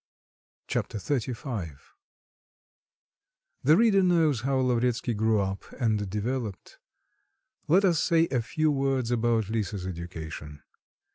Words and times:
Chapter 0.65 0.97
XXXV 0.97 1.77
The 3.63 3.77
reader 3.77 4.01
knows 4.01 4.41
how 4.41 4.57
Lavretsky 4.59 5.13
grew 5.13 5.39
up 5.39 5.63
and 5.73 6.09
developed. 6.09 6.79
Let 7.67 7.85
us 7.85 8.01
say 8.03 8.27
a 8.31 8.41
few 8.41 8.71
words 8.71 9.11
about 9.11 9.51
Lisa's 9.51 9.85
education. 9.85 10.63